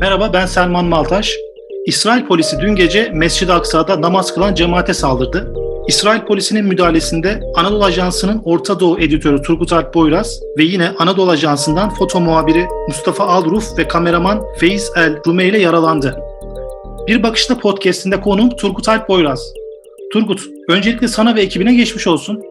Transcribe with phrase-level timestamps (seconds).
[0.00, 1.36] Merhaba ben Selman Maltaş.
[1.86, 5.52] İsrail polisi dün gece Mescid-i Aksa'da namaz kılan cemaate saldırdı.
[5.88, 11.94] İsrail polisinin müdahalesinde Anadolu Ajansı'nın Orta Doğu editörü Turgut Alp Boyraz ve yine Anadolu Ajansı'ndan
[11.94, 16.16] foto muhabiri Mustafa Alruf ve kameraman Feiz El Rume ile yaralandı.
[17.06, 19.52] Bir Bakışta podcastinde konuğum Turgut Alp Boyraz.
[20.12, 22.42] Turgut, öncelikle sana ve ekibine geçmiş olsun.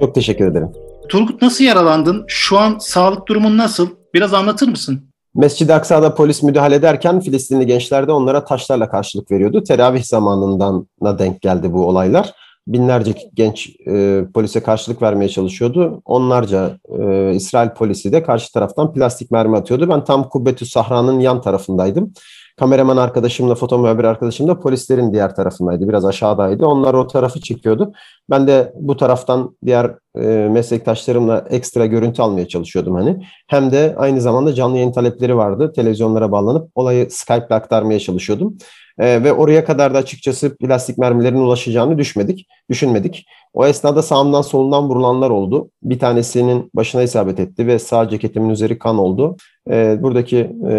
[0.00, 0.68] Çok teşekkür ederim.
[1.08, 2.24] Turgut nasıl yaralandın?
[2.26, 3.88] Şu an sağlık durumun nasıl?
[4.14, 5.00] Biraz anlatır mısın?
[5.34, 9.62] Mescid-i Aksa'da polis müdahale ederken Filistinli gençler de onlara taşlarla karşılık veriyordu.
[9.62, 12.32] Teravih zamanından denk geldi bu olaylar.
[12.66, 16.02] Binlerce genç e, polise karşılık vermeye çalışıyordu.
[16.04, 19.88] Onlarca e, İsrail polisi de karşı taraftan plastik mermi atıyordu.
[19.88, 22.12] Ben tam Kubbetü Sahra'nın yan tarafındaydım.
[22.58, 25.88] Kameraman arkadaşımla, foto muhabir arkadaşım da polislerin diğer tarafındaydı.
[25.88, 26.66] Biraz aşağıdaydı.
[26.66, 27.92] Onlar o tarafı çekiyordu.
[28.30, 33.26] Ben de bu taraftan diğer e, meslektaşlarımla ekstra görüntü almaya çalışıyordum hani.
[33.46, 35.72] Hem de aynı zamanda canlı yayın talepleri vardı.
[35.76, 38.58] Televizyonlara bağlanıp olayı Skype'la aktarmaya çalışıyordum.
[38.98, 43.26] E, ve oraya kadar da açıkçası plastik mermilerin ulaşacağını düşmedik, düşünmedik.
[43.54, 45.70] O esnada sağımdan solundan vurulanlar oldu.
[45.82, 49.36] Bir tanesinin başına isabet etti ve sağ ceketimin üzeri kan oldu.
[49.70, 50.74] E, buradaki e,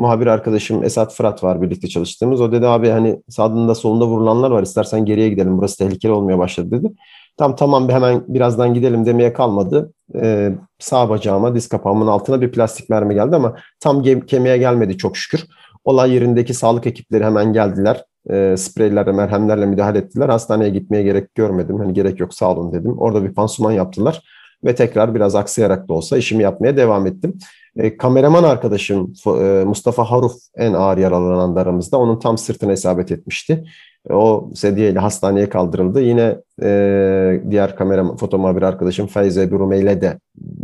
[0.00, 2.40] muhabir arkadaşım Esat Fırat var birlikte çalıştığımız.
[2.40, 6.70] O dedi abi hani sağında solunda vurulanlar var istersen geriye gidelim burası tehlikeli olmaya başladı
[6.70, 6.92] dedi.
[7.36, 9.92] Tam tamam hemen birazdan gidelim demeye kalmadı.
[10.14, 15.16] Ee, sağ bacağıma diz kapağımın altına bir plastik mermi geldi ama tam kemiğe gelmedi çok
[15.16, 15.46] şükür.
[15.84, 18.04] Olay yerindeki sağlık ekipleri hemen geldiler.
[18.30, 20.28] E, spreylerle, merhemlerle müdahale ettiler.
[20.28, 21.78] Hastaneye gitmeye gerek görmedim.
[21.78, 22.98] Hani gerek yok sağ olun dedim.
[22.98, 24.22] Orada bir pansuman yaptılar
[24.64, 27.38] ve tekrar biraz aksayarak da olsa işimi yapmaya devam ettim.
[27.76, 31.98] E, kameraman arkadaşım e, Mustafa Haruf en ağır yaralanan aramızda.
[31.98, 33.64] Onun tam sırtına isabet etmişti.
[34.10, 36.00] E, o sedyeyle hastaneye kaldırıldı.
[36.00, 40.18] Yine e, diğer kamera foto muhabir arkadaşım Feyze Eburumeyle de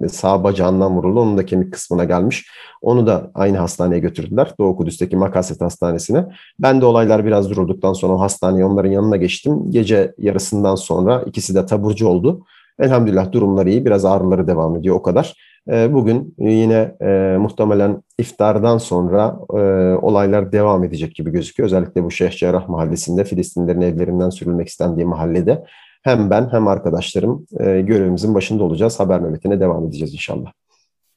[0.09, 1.21] sağ bacağından vuruldu.
[1.21, 2.47] Onun da kemik kısmına gelmiş.
[2.83, 4.55] Onu da aynı hastaneye götürdüler.
[4.59, 6.27] Doğu Kudüs'teki Makaset Hastanesi'ne.
[6.59, 9.71] Ben de olaylar biraz durulduktan sonra o hastaneye onların yanına geçtim.
[9.71, 12.45] Gece yarısından sonra ikisi de taburcu oldu.
[12.81, 13.85] Elhamdülillah durumları iyi.
[13.85, 15.35] Biraz ağrıları devam ediyor o kadar.
[15.71, 19.57] Ee, bugün yine e, muhtemelen iftardan sonra e,
[20.03, 21.67] olaylar devam edecek gibi gözüküyor.
[21.67, 25.65] Özellikle bu Şeyh Cerrah mahallesinde Filistinlerin evlerinden sürülmek istendiği mahallede
[26.03, 29.01] hem ben hem arkadaşlarım e, görevimizin başında olacağız.
[29.01, 30.53] Haber nöbetine devam edeceğiz inşallah.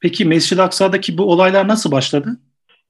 [0.00, 2.38] Peki Mescid-i Aksa'daki bu olaylar nasıl başladı?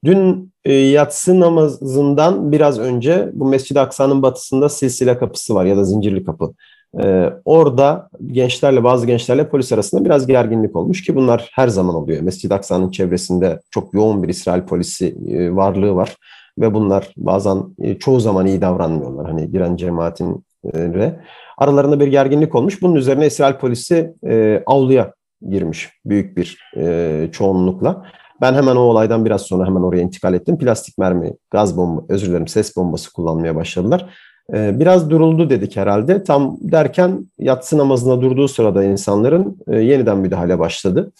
[0.04, 5.84] Dün e, yatsı namazından biraz önce bu Mescid-i Aksa'nın batısında silsile kapısı var ya da
[5.84, 6.54] zincirli kapı.
[6.98, 12.22] Ee, orada gençlerle bazı gençlerle polis arasında biraz gerginlik olmuş ki bunlar her zaman oluyor.
[12.22, 16.16] Mescid-i Aksa'nın çevresinde çok yoğun bir İsrail polisi e, varlığı var
[16.58, 19.26] ve bunlar bazen e, çoğu zaman iyi davranmıyorlar.
[19.26, 21.18] Hani giren cemaatin e,
[21.58, 22.82] aralarında bir gerginlik olmuş.
[22.82, 25.12] Bunun üzerine İsrail polisi e, avluya
[25.48, 28.04] girmiş büyük bir e, çoğunlukla.
[28.40, 30.58] Ben hemen o olaydan biraz sonra hemen oraya intikal ettim.
[30.58, 34.14] Plastik mermi, gaz bomba, özür dilerim ses bombası kullanmaya başladılar.
[34.54, 36.24] Ee, biraz duruldu dedik herhalde.
[36.24, 41.12] Tam derken yatsı namazına durduğu sırada insanların e, yeniden müdahale başladı.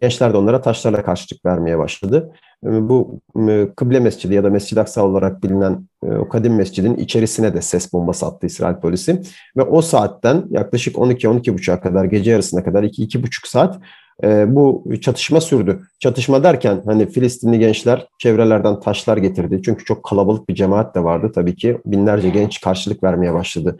[0.00, 2.32] Gençler de onlara taşlarla karşılık vermeye başladı.
[2.66, 6.96] Ee, bu e, Kıble Mescidi ya da Mescid-i Aksa olarak bilinen e, o kadim mescidin
[6.96, 9.22] içerisine de ses bombası attı İsrail polisi.
[9.56, 13.80] Ve o saatten yaklaşık 12-12.30'a kadar gece yarısına kadar 2-2.5 saat
[14.24, 15.80] e, bu çatışma sürdü.
[15.98, 19.60] Çatışma derken hani Filistinli gençler çevrelerden taşlar getirdi.
[19.64, 21.78] Çünkü çok kalabalık bir cemaat de vardı tabii ki.
[21.86, 23.78] Binlerce genç karşılık vermeye başladı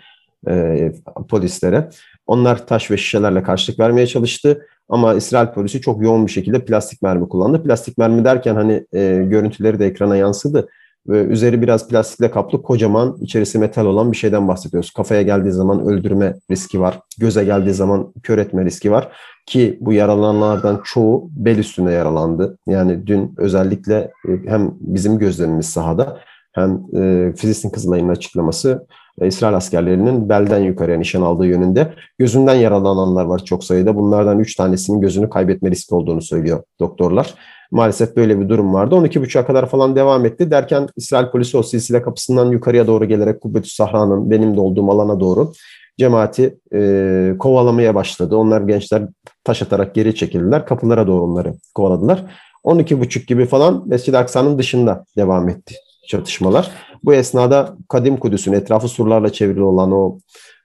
[0.49, 0.93] e,
[1.29, 1.89] polislere.
[2.27, 4.67] Onlar taş ve şişelerle karşılık vermeye çalıştı.
[4.91, 7.63] Ama İsrail polisi çok yoğun bir şekilde plastik mermi kullandı.
[7.63, 10.69] Plastik mermi derken hani e, görüntüleri de ekrana yansıdı
[11.09, 14.91] ve üzeri biraz plastikle kaplı kocaman içerisi metal olan bir şeyden bahsediyoruz.
[14.91, 17.01] Kafaya geldiği zaman öldürme riski var.
[17.19, 19.09] Göze geldiği zaman kör etme riski var.
[19.47, 22.59] Ki bu yaralananlardan çoğu bel üstünde yaralandı.
[22.67, 23.97] Yani dün özellikle
[24.29, 26.19] e, hem bizim gözlemimiz sahada
[26.53, 33.25] hem e, Filistin Kızılay'ın açıklaması e, İsrail askerlerinin belden yukarıya nişan aldığı yönünde gözünden yaralananlar
[33.25, 33.97] var çok sayıda.
[33.97, 37.35] Bunlardan 3 tanesinin gözünü kaybetme riski olduğunu söylüyor doktorlar.
[37.71, 38.95] Maalesef böyle bir durum vardı.
[38.95, 40.51] 12.30'a kadar falan devam etti.
[40.51, 45.21] Derken İsrail polisi o silsile kapısından yukarıya doğru gelerek Kubbetü Sahra'nın benim de olduğum alana
[45.21, 45.53] doğru
[45.99, 48.37] cemaati e, kovalamaya başladı.
[48.37, 49.03] Onlar gençler
[49.45, 50.67] taş atarak geri çekildiler.
[50.67, 52.25] Kapılara doğru onları kovaladılar.
[52.65, 55.75] 12.30 gibi falan Mescid-i Aksa'nın dışında devam etti
[56.11, 56.71] çatışmalar.
[57.05, 60.19] Bu esnada Kadim Kudüs'ün etrafı surlarla çevrili olan o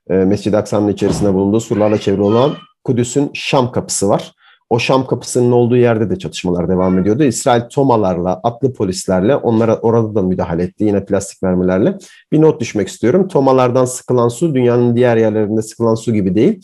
[0.10, 2.54] e, Mescid-i Aksa'nın içerisinde bulunduğu surlarla çevrili olan
[2.84, 4.32] Kudüs'ün Şam kapısı var.
[4.70, 7.24] O Şam kapısının olduğu yerde de çatışmalar devam ediyordu.
[7.24, 11.98] İsrail tomalarla, atlı polislerle onlara orada da müdahale etti yine plastik mermilerle.
[12.32, 13.28] Bir not düşmek istiyorum.
[13.28, 16.60] Tomalardan sıkılan su dünyanın diğer yerlerinde sıkılan su gibi değil.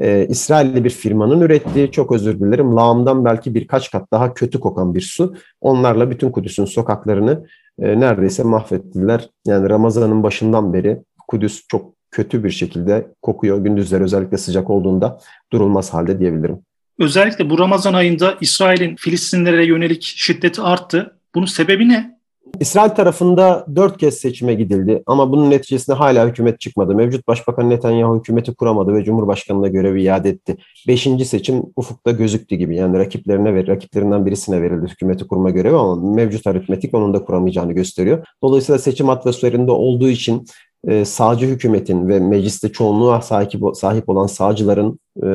[0.00, 4.94] e, İsrailli bir firmanın ürettiği çok özür dilerim lağımdan belki birkaç kat daha kötü kokan
[4.94, 5.34] bir su.
[5.60, 7.46] Onlarla bütün Kudüs'ün sokaklarını
[7.78, 9.28] e, neredeyse mahvettiler.
[9.46, 13.58] Yani Ramazan'ın başından beri Kudüs çok kötü bir şekilde kokuyor.
[13.58, 15.20] Gündüzler özellikle sıcak olduğunda
[15.52, 16.58] durulmaz halde diyebilirim.
[16.98, 21.18] Özellikle bu Ramazan ayında İsrail'in Filistinlere yönelik şiddeti arttı.
[21.34, 22.18] Bunun sebebi ne?
[22.60, 26.94] İsrail tarafında dört kez seçime gidildi ama bunun neticesinde hala hükümet çıkmadı.
[26.94, 30.56] Mevcut Başbakan Netanyahu hükümeti kuramadı ve Cumhurbaşkanı'na görevi iade etti.
[30.88, 32.76] Beşinci seçim ufukta gözüktü gibi.
[32.76, 37.72] Yani rakiplerine ver, rakiplerinden birisine verildi hükümeti kurma görevi ama mevcut aritmetik onun da kuramayacağını
[37.72, 38.26] gösteriyor.
[38.42, 40.46] Dolayısıyla seçim atmosferinde olduğu için
[40.88, 45.28] e, sağcı hükümetin ve mecliste çoğunluğa sahip, sahip olan sağcıların e,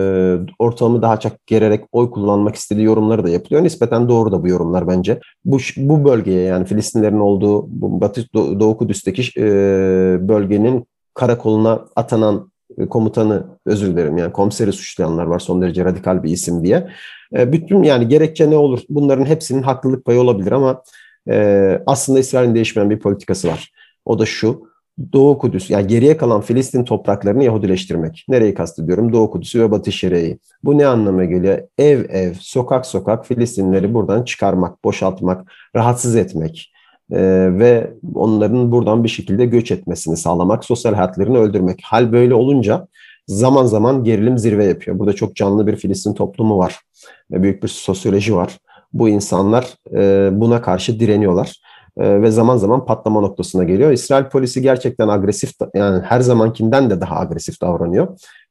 [0.59, 3.63] ortamı daha çok gererek oy kullanmak istediği yorumları da yapılıyor.
[3.63, 5.19] Nispeten doğru da bu yorumlar bence.
[5.45, 9.43] Bu, bu bölgeye yani Filistinlerin olduğu bu Batı Doğu Kudüs'teki e,
[10.21, 12.51] bölgenin karakoluna atanan
[12.89, 16.87] komutanı özür dilerim yani komiseri suçlayanlar var son derece radikal bir isim diye.
[17.37, 20.83] E, bütün yani gerekçe ne olur bunların hepsinin haklılık payı olabilir ama
[21.29, 23.71] e, aslında İsrail'in değişmeyen bir politikası var.
[24.05, 24.66] O da şu
[25.13, 28.25] Doğu Kudüs, yani geriye kalan Filistin topraklarını Yahudileştirmek.
[28.29, 29.13] Nereyi kastediyorum?
[29.13, 30.37] Doğu Kudüs'ü ve Batı Şeria'yı.
[30.63, 31.59] Bu ne anlama geliyor?
[31.77, 36.73] Ev ev, sokak sokak Filistinleri buradan çıkarmak, boşaltmak, rahatsız etmek
[37.11, 37.19] e,
[37.59, 41.79] ve onların buradan bir şekilde göç etmesini sağlamak, sosyal hayatlarını öldürmek.
[41.83, 42.87] Hal böyle olunca
[43.27, 44.99] zaman zaman gerilim zirve yapıyor.
[44.99, 46.79] Burada çok canlı bir Filistin toplumu var.
[47.31, 48.57] Büyük bir sosyoloji var.
[48.93, 51.61] Bu insanlar e, buna karşı direniyorlar
[51.99, 53.91] ve zaman zaman patlama noktasına geliyor.
[53.91, 58.07] İsrail polisi gerçekten agresif yani her zamankinden de daha agresif davranıyor.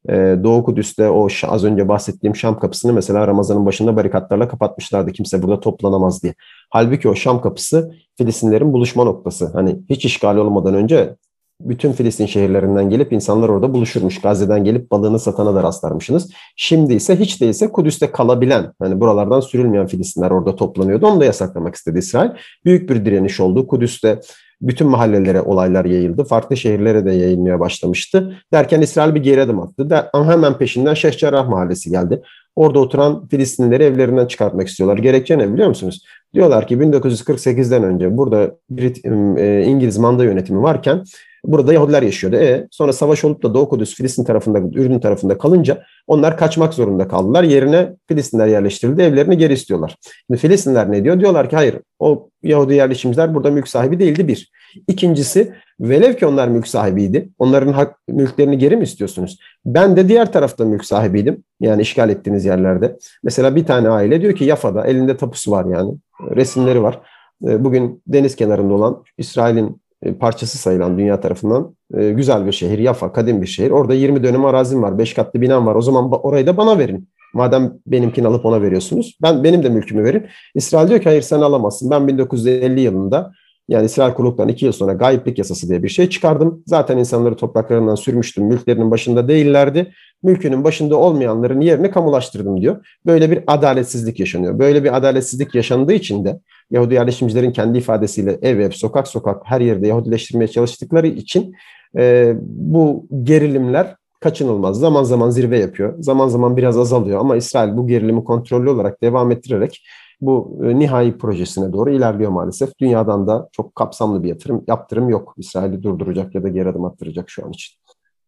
[0.08, 0.14] E,
[0.44, 5.12] Doğu Kudüs'te o az önce bahsettiğim Şam kapısını mesela Ramazan'ın başında barikatlarla kapatmışlardı.
[5.12, 6.34] Kimse burada toplanamaz diye.
[6.70, 9.50] Halbuki o Şam kapısı Filistinlerin buluşma noktası.
[9.52, 11.16] Hani hiç işgal olmadan önce
[11.60, 14.20] bütün Filistin şehirlerinden gelip insanlar orada buluşurmuş.
[14.20, 16.30] Gazze'den gelip balığını satana da rastlarmışsınız.
[16.56, 21.06] Şimdi ise hiç değilse Kudüs'te kalabilen, hani buralardan sürülmeyen Filistinler orada toplanıyordu.
[21.06, 22.30] Onu da yasaklamak istedi İsrail.
[22.64, 23.66] Büyük bir direniş oldu.
[23.66, 24.20] Kudüs'te
[24.60, 26.24] bütün mahallelere olaylar yayıldı.
[26.24, 28.36] Farklı şehirlere de yayılmaya başlamıştı.
[28.52, 29.90] Derken İsrail bir geri adım attı.
[29.90, 32.22] Der, hemen peşinden Şeyh mahallesi geldi.
[32.56, 34.98] Orada oturan Filistinlileri evlerinden çıkartmak istiyorlar.
[34.98, 36.04] Gerekçe ne biliyor musunuz?
[36.36, 39.04] Diyorlar ki 1948'den önce burada Brit,
[39.38, 41.04] e, İngiliz manda yönetimi varken
[41.46, 42.36] Burada Yahudiler yaşıyordu.
[42.36, 47.08] E, sonra savaş olup da Doğu Kudüs Filistin tarafında, Ürdün tarafında kalınca onlar kaçmak zorunda
[47.08, 47.42] kaldılar.
[47.42, 49.02] Yerine Filistinler yerleştirildi.
[49.02, 49.96] Evlerini geri istiyorlar.
[50.26, 51.20] Şimdi Filistinler ne diyor?
[51.20, 54.50] Diyorlar ki hayır o Yahudi yerleşimciler burada mülk sahibi değildi bir.
[54.88, 57.28] İkincisi velev ki onlar mülk sahibiydi.
[57.38, 59.38] Onların hak, mülklerini geri mi istiyorsunuz?
[59.64, 61.44] Ben de diğer tarafta mülk sahibiydim.
[61.60, 62.96] Yani işgal ettiğiniz yerlerde.
[63.24, 65.94] Mesela bir tane aile diyor ki Yafa'da elinde tapusu var yani.
[66.36, 67.00] Resimleri var.
[67.44, 72.78] E, bugün deniz kenarında olan İsrail'in e, parçası sayılan dünya tarafından e, güzel bir şehir.
[72.78, 73.70] Yafa, kadim bir şehir.
[73.70, 75.74] Orada 20 dönüm arazim var, 5 katlı binam var.
[75.74, 77.08] O zaman orayı da bana verin.
[77.34, 79.18] Madem benimkini alıp ona veriyorsunuz.
[79.22, 80.26] Ben benim de mülkümü verin.
[80.54, 81.90] İsrail diyor ki hayır sen alamazsın.
[81.90, 83.32] Ben 1950 yılında
[83.68, 86.62] yani İsrail kurulduktan iki yıl sonra gayiplik yasası diye bir şey çıkardım.
[86.66, 88.44] Zaten insanları topraklarından sürmüştüm.
[88.44, 89.92] Mülklerinin başında değillerdi.
[90.22, 92.86] Mülkünün başında olmayanların yerini kamulaştırdım diyor.
[93.06, 94.58] Böyle bir adaletsizlik yaşanıyor.
[94.58, 96.40] Böyle bir adaletsizlik yaşandığı için de
[96.70, 101.54] Yahudi yerleşimcilerin kendi ifadesiyle ev ev, sokak sokak her yerde Yahudileştirmeye çalıştıkları için
[101.98, 104.78] e, bu gerilimler kaçınılmaz.
[104.78, 105.94] Zaman zaman zirve yapıyor.
[105.98, 109.86] Zaman zaman biraz azalıyor ama İsrail bu gerilimi kontrollü olarak devam ettirerek
[110.20, 112.78] bu e, nihai projesine doğru ilerliyor maalesef.
[112.80, 115.34] Dünyadan da çok kapsamlı bir yatırım, yaptırım yok.
[115.36, 117.76] İsrail'i durduracak ya da geri adım attıracak şu an için.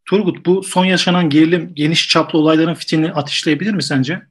[0.04, 4.22] Turgut bu son yaşanan gerilim geniş çaplı olayların fitilini ateşleyebilir mi sence?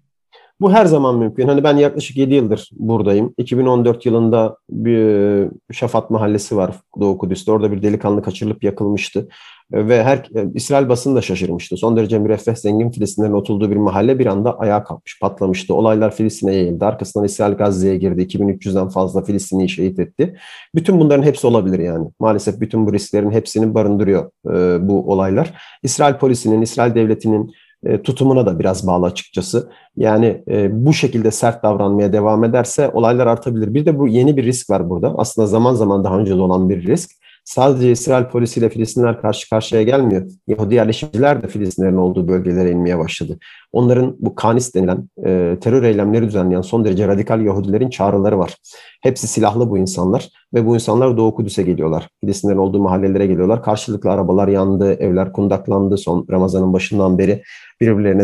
[0.61, 1.47] Bu her zaman mümkün.
[1.47, 3.33] Hani ben yaklaşık 7 yıldır buradayım.
[3.37, 7.51] 2014 yılında bir e, Şafat Mahallesi var Doğu Kudüs'te.
[7.51, 9.27] Orada bir delikanlı kaçırılıp yakılmıştı.
[9.71, 11.77] Ve her e, İsrail basını da şaşırmıştı.
[11.77, 15.73] Son derece müreffeh zengin Filistinlerin oturduğu bir mahalle bir anda ayağa kalkmış, patlamıştı.
[15.73, 16.85] Olaylar Filistin'e yayıldı.
[16.85, 18.21] Arkasından İsrail Gazze'ye girdi.
[18.21, 20.35] 2300'den fazla Filistin'i şehit etti.
[20.75, 22.07] Bütün bunların hepsi olabilir yani.
[22.19, 25.53] Maalesef bütün bu risklerin hepsini barındırıyor e, bu olaylar.
[25.83, 27.51] İsrail polisinin, İsrail devletinin
[27.85, 29.69] e, tutumuna da biraz bağlı açıkçası.
[29.95, 33.73] Yani e, bu şekilde sert davranmaya devam ederse olaylar artabilir.
[33.73, 35.15] Bir de bu yeni bir risk var burada.
[35.17, 37.11] Aslında zaman zaman daha önce de olan bir risk
[37.47, 40.31] sadece İsrail polisiyle Filistinler karşı karşıya gelmiyor.
[40.47, 43.39] Yahudi yerleşimciler de Filistinlerin olduğu bölgelere inmeye başladı.
[43.71, 48.57] Onların bu kanis denilen e, terör eylemleri düzenleyen son derece radikal Yahudilerin çağrıları var.
[49.01, 52.09] Hepsi silahlı bu insanlar ve bu insanlar Doğu Kudüs'e geliyorlar.
[52.21, 53.63] Filistinlerin olduğu mahallelere geliyorlar.
[53.63, 57.43] Karşılıklı arabalar yandı, evler kundaklandı son Ramazan'ın başından beri.
[57.81, 58.23] Birbirlerine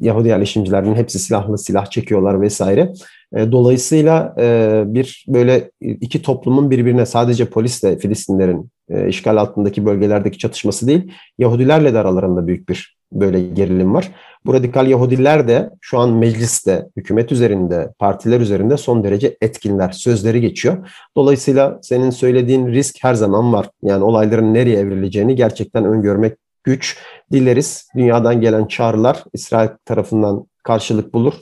[0.00, 2.92] Yahudi yerleşimcilerin hepsi silahlı silah çekiyorlar vesaire.
[3.36, 10.38] E, dolayısıyla e, bir böyle iki toplumun birbirine sadece polisle Filistinlerin e, işgal altındaki bölgelerdeki
[10.38, 14.12] çatışması değil, Yahudilerle de aralarında büyük bir böyle gerilim var.
[14.46, 19.90] Bu radikal Yahudiler de şu an mecliste, hükümet üzerinde, partiler üzerinde son derece etkinler.
[19.90, 20.88] Sözleri geçiyor.
[21.16, 23.70] Dolayısıyla senin söylediğin risk her zaman var.
[23.82, 26.98] Yani olayların nereye evrileceğini gerçekten öngörmek güç.
[27.32, 31.34] Dileriz dünyadan gelen çağrılar İsrail tarafından karşılık bulur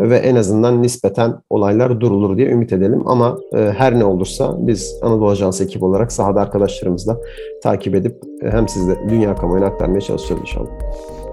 [0.00, 3.02] ve en azından nispeten olaylar durulur diye ümit edelim.
[3.06, 7.16] Ama e, her ne olursa biz Anadolu Ajansı ekip olarak sahada arkadaşlarımızla
[7.62, 10.70] takip edip e, hem sizde dünya kamuoyuna aktarmaya çalışacağız inşallah.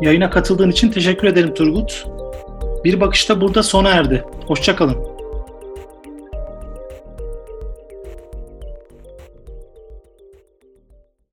[0.02, 2.08] Yayına katıldığın için teşekkür ederim Turgut.
[2.84, 4.24] Bir bakışta burada sona erdi.
[4.48, 5.17] Hoşçakalın.